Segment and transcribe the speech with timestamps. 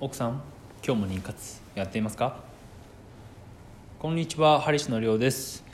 [0.00, 0.40] 奥さん
[0.86, 2.36] 今日も妊活やっていますか？
[3.98, 5.64] こんにちはハリシのりょうです、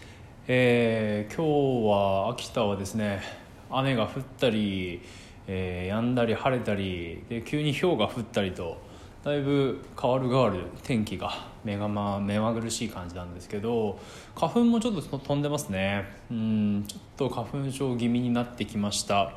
[0.49, 3.21] えー今日は秋田はですね
[3.69, 5.03] 雨が降ったり、
[5.47, 8.79] えー止んだり晴れたりで急に氷が降ったりと
[9.25, 11.31] だいぶ変わる変わる天気が
[11.63, 13.99] 目が、ま、目まぐるしい感じなんですけど
[14.35, 16.07] 花粉もちょっと飛んでますね。
[16.31, 19.35] うんちょっと花粉症気味になってきました、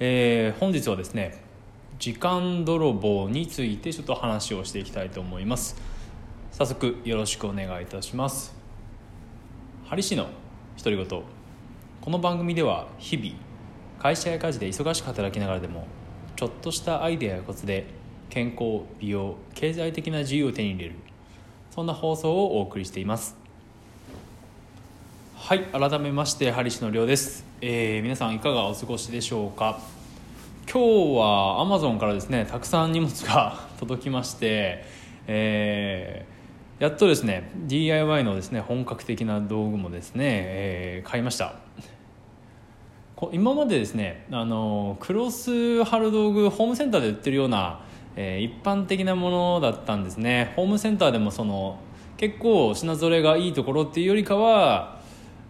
[0.00, 1.51] えー本日はですね
[1.98, 5.76] 時間泥棒についてちょっと話をしていきたいと思います。
[6.50, 8.54] 早速よろしくお願いいたします。
[9.86, 10.26] ハリシの
[10.76, 11.22] 独り言。
[12.00, 13.34] この番組では日々
[14.00, 15.86] 会社や家事で忙しく働きながらでも
[16.34, 17.86] ちょっとしたアイデアやコツで
[18.30, 20.96] 健康美容経済的な自由を手に入れる
[21.70, 23.36] そんな放送をお送りしています。
[25.36, 29.78] はい改めましてハリシのりょうです、えー皆さんいかがお過ごしでしょうか？
[30.72, 34.82] 今日はアマゾンからですねたくさん荷物が 届きまして、
[35.26, 36.32] えー
[36.82, 41.56] やっとですね DIY のですね本格的な道具もですね、えー買いました。
[43.32, 47.80] 今までですねあのクロス貼る道具ホームセンターで売ってるような、
[48.16, 50.54] えー一般的なものだったんですね。
[50.56, 51.76] ホームセンターでもその
[52.16, 55.01] 結構品揃えがいいところっていうよりかは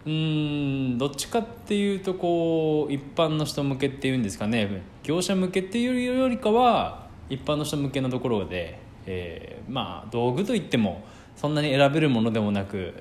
[0.05, 4.81] うんどっちかっていうとこう一般の人向けっていうんですかね。
[5.03, 11.03] 業者向けっていうよりかは一般の人向けのところで、えーまあ道具といっても
[11.37, 12.93] そんなに選べるものでもなく、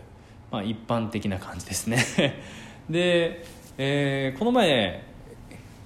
[0.50, 1.98] まあ、一般的な感じですね。
[2.88, 3.44] で、
[3.78, 5.11] えーこの前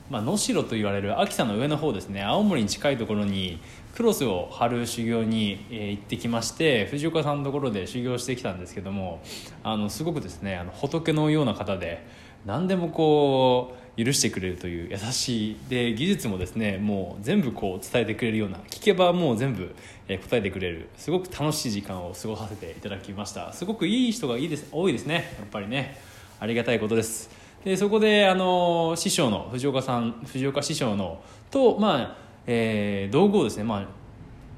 [0.08, 2.22] まあ、能代と言われる秋田の上の方ですね。
[2.22, 3.60] 青森に近いところに
[3.94, 9.20] クロスを張る修行に、行ってきまして藤岡さんのところで修行してきたんですけども
[9.62, 12.06] あのすごくですねあの仏のような方で
[12.44, 15.56] 何でもこう許してくれるという優しい。
[15.68, 19.74] で技術もですねもう全部こう伝えてくれるような聞けばもう全部、
[20.06, 20.88] 答えてくれる。
[20.96, 23.52] すごく楽しい時間を過ごさせていただきました。
[23.52, 25.34] すごくいい人がいいです多いですね。
[25.38, 25.98] やっぱりね。
[26.38, 27.45] ありがたいことです。
[27.64, 33.86] でそこであの師匠の藤岡さん藤岡師匠のと、まあえー道具をですね、まあ、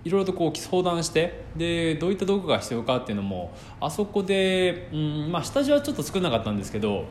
[0.05, 7.05] いろいろとこう相談してでどういった道具が必要かっていうのもあそこで、うんまあ、下地はちょっと作らなかったんですけど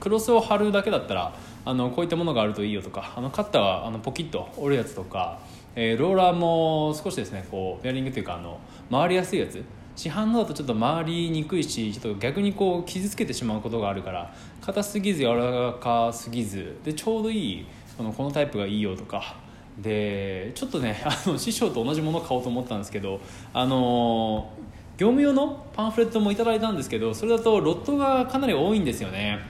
[0.00, 5.38] クロスを貼るだけだったらあのこういったものがあるといいよとかあのカッターはあのポキッと折るやつとか、
[5.74, 8.58] えーローラーも少しですねこうベアリングというかあの
[8.90, 9.62] 回りやすいやつ
[9.96, 17.66] 市販のだとちょっと回りにくいしちょっと逆にこう傷つけてしまうことがあるから硬すぎず柔らかすぎずでちょうどいい
[17.96, 19.36] そのこのタイプがいいよとか。
[19.78, 23.20] でちょっとね あの師匠と同じものを買おうと思ったんですけど
[23.52, 24.48] あの
[24.96, 29.40] 業務用のパンフレットもいただいたんですけどそれだとロットがかなり多いんですよね。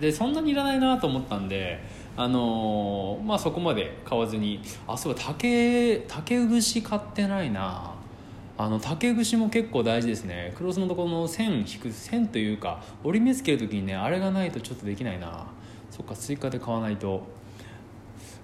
[0.00, 1.82] でそんなにいらないなと思ったんで
[2.16, 7.95] あのまあそこまで買わずにあそうだ竹竹串買ってないな。
[8.58, 10.52] あの竹串も結構大事ですね。
[10.56, 15.46] クロスのところの線引く線というか折り目つける時にねあれがないとちょっとできないな。
[15.90, 17.22] そっか追加で買わないと。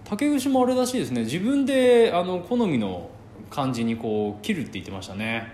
[0.04, 1.22] 竹串もあれらしいですね。
[1.22, 3.08] 自分であの好みの
[3.48, 5.52] 感じにこう切るって言ってましたね。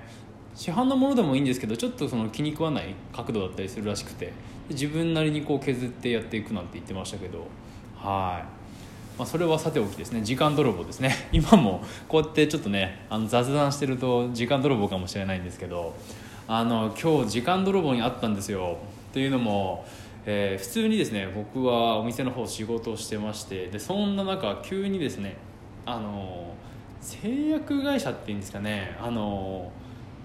[0.55, 4.33] 市販のものでもいいんですけどちょっとその気に食わない角度だったりするらしくて
[4.71, 7.47] 自分なりにこう削ってやっていくなんて言ってましたけど。
[7.97, 8.59] はい。
[9.19, 10.23] まあ、それはさておきですね。
[10.23, 11.13] 時間泥棒ですね。
[11.33, 15.93] 今もこうやってちょっとねあの雑談してると時間泥棒かもしれないんですけど
[16.47, 18.79] あの今日時間泥棒にあったんですよ。
[19.13, 19.85] というのも、
[20.25, 25.37] えー普通にですね僕はお店の方仕事をしてましてでそんな中急にですね
[25.85, 26.55] あの
[27.01, 29.73] 製薬会社っていうんですかねあの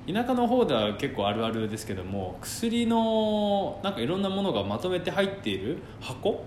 [0.05, 6.43] 田舎の方では結構あるあるですけども薬のなんかいろんなものがまとめて入っている箱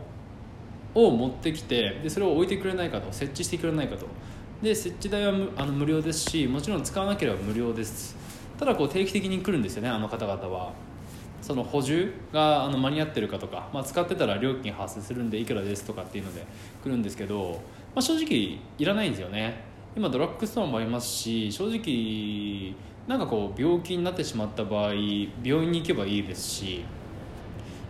[0.97, 4.07] を持ってきてでそれを置いてくれないかと設置してくれないかと。
[4.63, 8.17] で設置代は無あの無料ですしもちろん使わなければ無料です。
[8.59, 10.73] ただこう定期的に来るんですよねあの方々は。
[11.43, 16.45] その補充があの間に合ってるかとか、まあ、使ってたら料金発生するんでいくらですとかっていうので
[16.83, 17.61] 来るんですけど、
[17.95, 19.63] まあ、正直いらないんですよね。
[19.97, 22.75] 今ドラッグストアもありますし正直
[23.07, 24.93] なんかこう病気になってしまった場合
[25.43, 26.85] 病院に行けばいいですし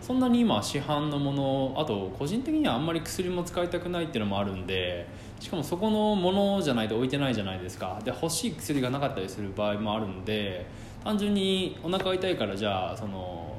[0.07, 5.05] そんなに今市販のものあと個人的にはあんまり薬も使いたくないっていうのもあるんで
[5.41, 8.01] しかもそこのものじゃないと置いてないじゃないですか。
[8.05, 10.65] で欲しい薬がなかったりする場合もあるんで
[11.03, 13.53] 単純にお腹痛いからじゃあその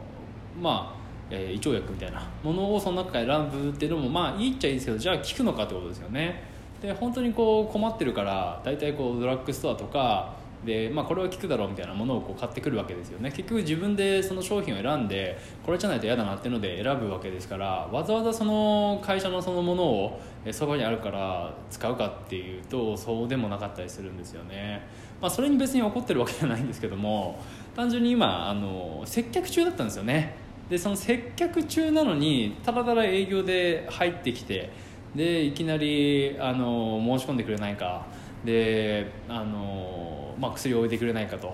[0.62, 0.98] まあ、
[1.30, 6.44] えー胃腸薬みたいなものをその中から選ぶっていうのもまあいいっちゃいいですけどじゃあ効くのかってことですよね。
[6.82, 13.32] で本当にこう困ってるから大体こうドラッグストアとかで、まあ、これは効くだろうみたいなものをこう買ってくるわけですよね。
[13.32, 20.20] 結局自分でその商品を選んでこれじゃないと嫌だなっていうので選ぶわけですからわざわざその会社のそのものを
[20.52, 24.82] そばにあるから使うかっていうとそうでもなかったりするんですよね、
[25.22, 27.40] まあ、それに別に怒ってるわけじゃないんですけども
[27.76, 30.36] 単純に今あの接客中だったんですよね。
[30.70, 34.70] でその接客中なのにただただ営業で入ってきて
[35.16, 38.06] でいきなりあの申し込んでくれないか
[38.48, 41.54] であの、まあ、薬を置いてくれないかと。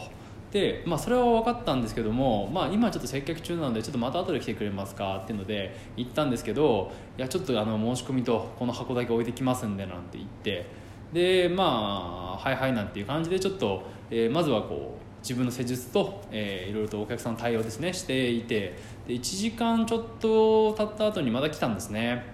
[0.51, 10.84] で、まあ、それは分かったんですけども、まあ、今ちょっと接客中なのでちょっとまた後で来てくれますかっていうので行ったんですけどいやちょっとあの申し込みとこの箱だけ置いてきますんでなんて言って。
[11.12, 18.78] でまあはいはいなんていう感じでちょっと、えー、まずはこう自分の施術と、えー、いろいろとお客さんの対応ですねしていて。
[19.07, 22.34] で1時間ちょっと経った後にまた来たんですね。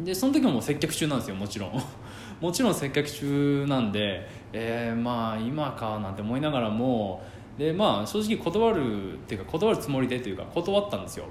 [0.00, 1.82] でその時も接客中なんですよもちろん。
[2.40, 7.22] もちろん接客中なんで、えー、まあ今かなんて思いながらも
[7.56, 11.26] でまあ正直断るっていうか断るつもりでというか断ったんですよ。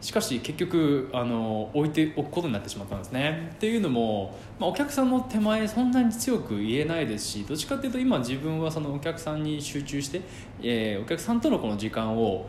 [0.00, 3.50] しかし結局あの置いておくことになってしまったんですね。
[3.54, 10.20] っていうのも、まあ、お客さんの手前そんなに強く言えないですしどっちかっていうと今自分はそのお客さんに集中して、
[10.62, 12.46] えー、お客さんとのこの時間を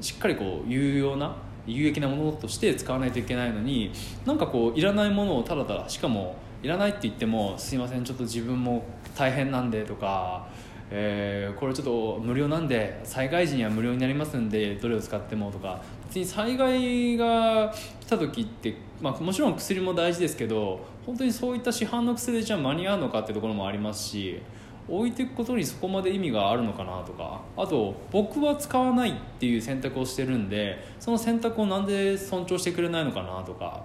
[0.00, 1.36] しっかりこう有用な
[1.66, 3.92] 有益なものとして使わないといけないのに
[4.24, 8.84] なんかこういらないものをただただしかもいらないって言っても「すいませんちょっと自分も
[9.16, 10.48] 大変なんで」とか
[10.90, 24.40] えー、これちょっと無料なんで災害時には無料になりますんでどれを使ってもとか別に災害が来た時って、まあ、もちろん薬も大事ですけど本当にそういった市販の薬でじゃあ間に合うのかってところもありますし
[24.88, 33.84] 置いていくことにそこまで意味があるのかなとかあと僕は使わないっていう選択をしてるんでその選択をなんで尊重してくれないのかなとか。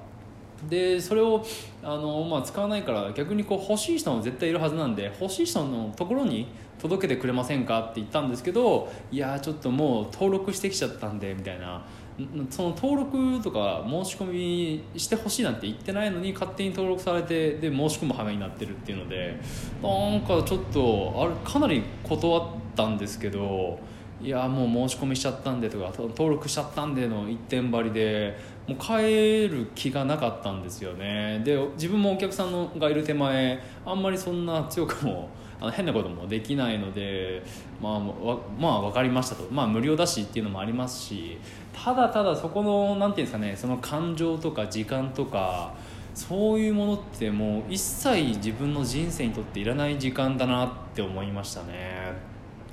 [0.69, 1.43] でそれを
[1.81, 6.49] あの、まあ、使わないから逆にこう欲しい人も絶対いるはずなんで欲しい人のところに
[6.79, 11.83] 届けてくれませんかって言ったんですけどいやちょっともう登録してきちゃったんでみたいな。
[12.49, 19.39] その登録とか申し込みしてほしいなんて言ってないのに勝手に登録されてで申し込む羽目になってるっていうので
[19.81, 23.79] なんかちょっとあれかなり断ったんですけど
[24.21, 28.37] いやもう申し込みしちゃったんでとか登録しちゃったんでの一点張りで
[28.67, 31.41] もう帰る気がなかったんですよね。
[31.43, 35.29] で自分もお客さんのがいる手前あんまりそんな強くも
[35.61, 37.43] あの変なこともできないので
[37.79, 37.99] まあ
[38.59, 39.47] まあ分かりましたと。
[39.51, 41.37] まあ無料だしっていうのもありますし
[41.71, 45.73] ただただそこの何て言うんですかねその感情とか時間とか
[46.15, 52.11] そういうものってもう一切自分の人生にとっていらない時間だなって思いましたね。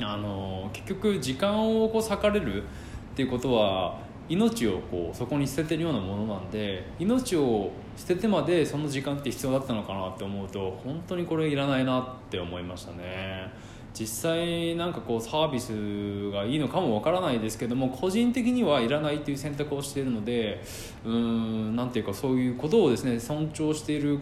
[0.01, 2.67] あの結局時間をこう割かれるっ
[3.15, 13.51] ていうことは命をこうそこに捨ててるようなものなんで命を捨ててまでその時間って必要だったのかなって思うと本当にこれいらないなって思いましたね。
[13.99, 20.63] 実際なんかこうサービスがいいのかもわからないですけども個人的にはいらないっていう選択をしているので
[21.05, 24.21] うーんなんていうかそういうことをですね尊重している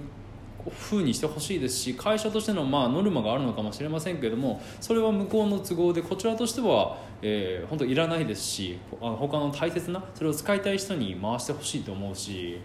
[0.70, 12.60] 風にしてほしいですし会社としてのまあノルマがあるのかもしれませんけれどもそれは向こうの都合でこちらとしては、えー、本当いらないですしあの他の大切なそれを使いたい人に回してほしいと思うし。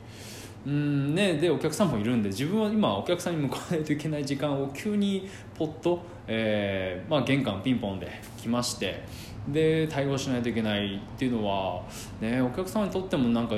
[0.64, 5.28] うんね、でお客さんもいるんで自分は今お客さんに向かわないといけない時間を急に
[5.58, 8.08] ポッと、えーまあ、玄関ピンポンで
[8.40, 9.02] 来まして
[9.48, 11.82] で対応しないといけないっていうのは、
[12.20, 13.56] ね、お客さんにとってもなんか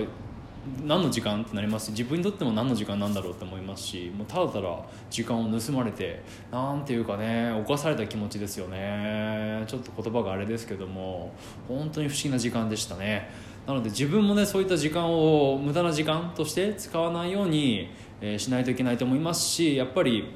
[0.85, 4.79] 何の時間ってなります自分にとっても何の時間なんだろうって思いますしもうただただ
[5.09, 9.63] 時間を盗まれてなんていうかね犯された気持ちですよね。
[9.67, 11.33] ちょっと言葉があれですけども
[11.67, 13.29] 本当に不思議な時間でしたね。
[13.67, 17.89] なので自分もねそういった時間を無駄な時間として使わないように、
[18.21, 20.33] え、しないといけないと思いますしやっぱり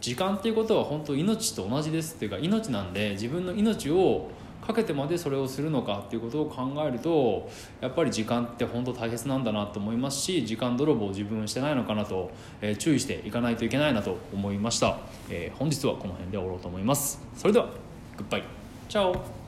[0.00, 4.30] 時間っていうことは本当命と同じですっていうか命なんで自分の命を
[4.64, 7.50] かけてまでそれをするのかっていうことを考えると
[7.80, 17.20] やっぱり時間って本当大切なんだなと思いますし時間泥棒を自分してないのかなと、えー、注意していかないといけないなと思いました、えー、本日はこの辺で終わろうと思います。
[17.36, 17.66] それでは
[18.16, 18.44] グッバイ。
[18.88, 19.41] チャオ。